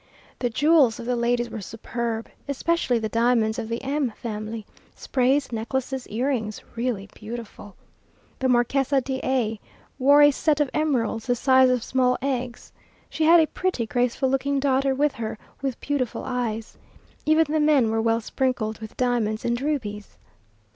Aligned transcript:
The 0.39 0.49
jewels 0.49 0.99
of 0.99 1.05
the 1.05 1.15
ladies 1.15 1.51
were 1.51 1.61
superb, 1.61 2.27
especially 2.47 2.97
the 2.97 3.07
diamonds 3.07 3.59
of 3.59 3.69
the 3.69 3.83
M 3.83 4.09
family; 4.19 4.65
sprays, 4.95 5.51
necklaces, 5.51 6.07
earrings, 6.07 6.59
really 6.75 7.07
beautiful. 7.13 7.75
The 8.39 8.49
Marquesa 8.49 8.99
de 9.01 9.21
A 9.23 9.59
wore 9.99 10.23
a 10.23 10.31
set 10.31 10.59
of 10.59 10.71
emeralds 10.73 11.27
the 11.27 11.35
size 11.35 11.69
of 11.69 11.83
small 11.83 12.17
eggs. 12.19 12.71
She 13.11 13.25
had 13.25 13.41
a 13.41 13.45
pretty, 13.45 13.85
graceful 13.85 14.27
looking 14.27 14.59
daughter 14.59 14.95
with 14.95 15.11
her, 15.11 15.37
with 15.61 15.79
beautiful 15.79 16.23
eyes. 16.25 16.79
Even 17.27 17.45
the 17.51 17.59
men 17.59 17.91
were 17.91 18.01
well 18.01 18.21
sprinkled 18.21 18.79
with 18.79 18.97
diamonds 18.97 19.45
and 19.45 19.61
rubies. 19.61 20.17